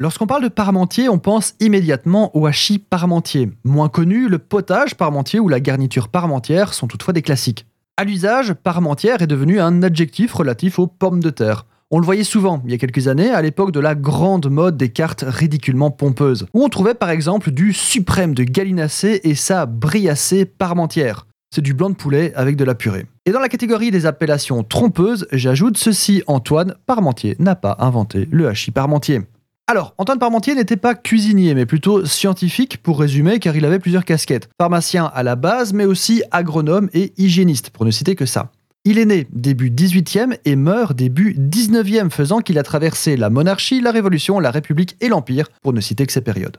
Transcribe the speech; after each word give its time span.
Lorsqu'on 0.00 0.28
parle 0.28 0.44
de 0.44 0.48
parmentier, 0.48 1.08
on 1.08 1.18
pense 1.18 1.56
immédiatement 1.58 2.30
au 2.36 2.46
hachis 2.46 2.78
parmentier. 2.78 3.50
Moins 3.64 3.88
connu, 3.88 4.28
le 4.28 4.38
potage 4.38 4.94
parmentier 4.94 5.40
ou 5.40 5.48
la 5.48 5.58
garniture 5.58 6.06
parmentière 6.06 6.72
sont 6.72 6.86
toutefois 6.86 7.12
des 7.12 7.22
classiques. 7.22 7.66
À 7.96 8.04
l'usage, 8.04 8.54
parmentière 8.54 9.22
est 9.22 9.26
devenu 9.26 9.58
un 9.58 9.82
adjectif 9.82 10.32
relatif 10.32 10.78
aux 10.78 10.86
pommes 10.86 11.20
de 11.20 11.30
terre. 11.30 11.66
On 11.90 11.98
le 11.98 12.04
voyait 12.04 12.22
souvent 12.22 12.62
il 12.64 12.70
y 12.70 12.74
a 12.74 12.78
quelques 12.78 13.08
années, 13.08 13.30
à 13.30 13.42
l'époque 13.42 13.72
de 13.72 13.80
la 13.80 13.96
grande 13.96 14.48
mode 14.48 14.76
des 14.76 14.90
cartes 14.90 15.24
ridiculement 15.26 15.90
pompeuses, 15.90 16.46
où 16.54 16.62
on 16.62 16.68
trouvait 16.68 16.94
par 16.94 17.10
exemple 17.10 17.50
du 17.50 17.72
suprême 17.72 18.36
de 18.36 18.44
gallinacé 18.44 19.20
et 19.24 19.34
sa 19.34 19.66
briacée 19.66 20.44
parmentière. 20.44 21.26
C'est 21.52 21.60
du 21.60 21.74
blanc 21.74 21.90
de 21.90 21.96
poulet 21.96 22.32
avec 22.36 22.54
de 22.54 22.62
la 22.62 22.76
purée. 22.76 23.06
Et 23.26 23.32
dans 23.32 23.40
la 23.40 23.48
catégorie 23.48 23.90
des 23.90 24.06
appellations 24.06 24.62
trompeuses, 24.62 25.26
j'ajoute 25.32 25.76
ceci 25.76 26.22
Antoine 26.28 26.76
Parmentier 26.86 27.34
n'a 27.40 27.56
pas 27.56 27.76
inventé 27.80 28.28
le 28.30 28.46
hachis 28.46 28.70
parmentier. 28.70 29.22
Alors, 29.70 29.92
Antoine 29.98 30.18
Parmentier 30.18 30.54
n'était 30.54 30.78
pas 30.78 30.94
cuisinier, 30.94 31.52
mais 31.52 31.66
plutôt 31.66 32.06
scientifique 32.06 32.82
pour 32.82 32.98
résumer, 32.98 33.38
car 33.38 33.54
il 33.54 33.66
avait 33.66 33.78
plusieurs 33.78 34.06
casquettes. 34.06 34.48
Pharmacien 34.58 35.10
à 35.14 35.22
la 35.22 35.36
base, 35.36 35.74
mais 35.74 35.84
aussi 35.84 36.22
agronome 36.30 36.88
et 36.94 37.12
hygiéniste, 37.18 37.68
pour 37.68 37.84
ne 37.84 37.90
citer 37.90 38.16
que 38.16 38.24
ça. 38.24 38.50
Il 38.84 38.98
est 38.98 39.04
né 39.04 39.26
début 39.30 39.68
18e 39.68 40.38
et 40.46 40.56
meurt 40.56 40.96
début 40.96 41.34
19e, 41.34 42.08
faisant 42.08 42.40
qu'il 42.40 42.58
a 42.58 42.62
traversé 42.62 43.18
la 43.18 43.28
monarchie, 43.28 43.82
la 43.82 43.90
Révolution, 43.90 44.40
la 44.40 44.50
République 44.50 44.96
et 45.02 45.08
l'Empire, 45.08 45.50
pour 45.60 45.74
ne 45.74 45.82
citer 45.82 46.06
que 46.06 46.14
ces 46.14 46.22
périodes. 46.22 46.56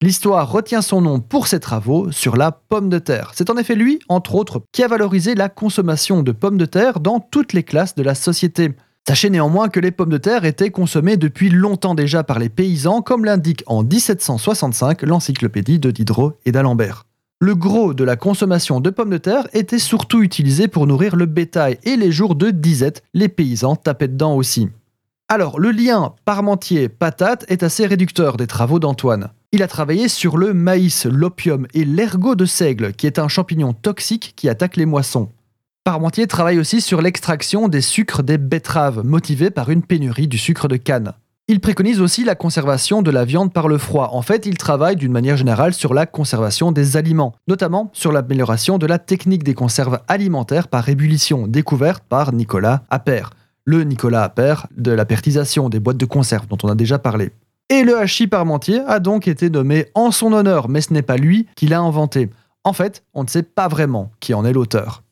L'histoire 0.00 0.48
retient 0.48 0.82
son 0.82 1.00
nom 1.00 1.18
pour 1.18 1.48
ses 1.48 1.58
travaux 1.58 2.12
sur 2.12 2.36
la 2.36 2.52
pomme 2.52 2.88
de 2.88 3.00
terre. 3.00 3.32
C'est 3.34 3.50
en 3.50 3.56
effet 3.56 3.74
lui, 3.74 3.98
entre 4.08 4.36
autres, 4.36 4.62
qui 4.70 4.84
a 4.84 4.88
valorisé 4.88 5.34
la 5.34 5.48
consommation 5.48 6.22
de 6.22 6.30
pommes 6.30 6.58
de 6.58 6.66
terre 6.66 7.00
dans 7.00 7.18
toutes 7.18 7.52
les 7.52 7.64
classes 7.64 7.96
de 7.96 8.04
la 8.04 8.14
société. 8.14 8.70
Sachez 9.06 9.28
néanmoins 9.28 9.68
que 9.68 9.80
les 9.80 9.90
pommes 9.90 10.08
de 10.08 10.16
terre 10.16 10.46
étaient 10.46 10.70
consommées 10.70 11.18
depuis 11.18 11.50
longtemps 11.50 11.94
déjà 11.94 12.24
par 12.24 12.38
les 12.38 12.48
paysans, 12.48 13.02
comme 13.02 13.26
l'indique 13.26 13.62
en 13.66 13.82
1765 13.82 15.02
l'encyclopédie 15.02 15.78
de 15.78 15.90
Diderot 15.90 16.38
et 16.46 16.52
d'Alembert. 16.52 17.04
Le 17.38 17.54
gros 17.54 17.92
de 17.92 18.02
la 18.02 18.16
consommation 18.16 18.80
de 18.80 18.88
pommes 18.88 19.10
de 19.10 19.18
terre 19.18 19.46
était 19.52 19.78
surtout 19.78 20.22
utilisé 20.22 20.68
pour 20.68 20.86
nourrir 20.86 21.16
le 21.16 21.26
bétail 21.26 21.78
et 21.82 21.96
les 21.96 22.10
jours 22.12 22.34
de 22.34 22.50
disette, 22.50 23.02
les 23.12 23.28
paysans 23.28 23.76
tapaient 23.76 24.08
dedans 24.08 24.36
aussi. 24.36 24.70
Alors, 25.28 25.60
le 25.60 25.70
lien 25.70 26.14
parmentier-patate 26.24 27.44
est 27.48 27.62
assez 27.62 27.84
réducteur 27.84 28.38
des 28.38 28.46
travaux 28.46 28.78
d'Antoine. 28.78 29.32
Il 29.52 29.62
a 29.62 29.68
travaillé 29.68 30.08
sur 30.08 30.38
le 30.38 30.54
maïs, 30.54 31.04
l'opium 31.04 31.66
et 31.74 31.84
l'ergot 31.84 32.36
de 32.36 32.46
seigle, 32.46 32.94
qui 32.94 33.06
est 33.06 33.18
un 33.18 33.28
champignon 33.28 33.74
toxique 33.74 34.32
qui 34.34 34.48
attaque 34.48 34.76
les 34.76 34.86
moissons. 34.86 35.28
Parmentier 35.84 36.26
travaille 36.26 36.58
aussi 36.58 36.80
sur 36.80 37.02
l'extraction 37.02 37.68
des 37.68 37.82
sucres 37.82 38.22
des 38.22 38.38
betteraves, 38.38 39.04
motivé 39.04 39.50
par 39.50 39.68
une 39.68 39.82
pénurie 39.82 40.28
du 40.28 40.38
sucre 40.38 40.66
de 40.66 40.76
canne. 40.76 41.12
Il 41.46 41.60
préconise 41.60 42.00
aussi 42.00 42.24
la 42.24 42.34
conservation 42.34 43.02
de 43.02 43.10
la 43.10 43.26
viande 43.26 43.52
par 43.52 43.68
le 43.68 43.76
froid. 43.76 44.08
En 44.14 44.22
fait, 44.22 44.46
il 44.46 44.56
travaille 44.56 44.96
d'une 44.96 45.12
manière 45.12 45.36
générale 45.36 45.74
sur 45.74 45.92
la 45.92 46.06
conservation 46.06 46.72
des 46.72 46.96
aliments, 46.96 47.34
notamment 47.48 47.90
sur 47.92 48.12
l'amélioration 48.12 48.78
de 48.78 48.86
la 48.86 48.98
technique 48.98 49.44
des 49.44 49.52
conserves 49.52 50.00
alimentaires 50.08 50.68
par 50.68 50.88
ébullition, 50.88 51.46
découverte 51.46 52.02
par 52.08 52.32
Nicolas 52.32 52.84
Appert. 52.88 53.28
Le 53.66 53.84
Nicolas 53.84 54.22
Appert 54.22 54.68
de 54.74 54.90
la 54.90 55.04
pertisation 55.04 55.68
des 55.68 55.80
boîtes 55.80 55.98
de 55.98 56.06
conserve 56.06 56.46
dont 56.46 56.56
on 56.62 56.70
a 56.70 56.74
déjà 56.74 56.98
parlé. 56.98 57.30
Et 57.68 57.82
le 57.82 57.98
hachis 57.98 58.26
parmentier 58.26 58.80
a 58.86 59.00
donc 59.00 59.28
été 59.28 59.50
nommé 59.50 59.88
en 59.94 60.12
son 60.12 60.32
honneur, 60.32 60.70
mais 60.70 60.80
ce 60.80 60.94
n'est 60.94 61.02
pas 61.02 61.18
lui 61.18 61.46
qui 61.56 61.66
l'a 61.66 61.80
inventé. 61.80 62.30
En 62.64 62.72
fait, 62.72 63.04
on 63.12 63.22
ne 63.22 63.28
sait 63.28 63.42
pas 63.42 63.68
vraiment 63.68 64.10
qui 64.20 64.32
en 64.32 64.46
est 64.46 64.54
l'auteur. 64.54 65.03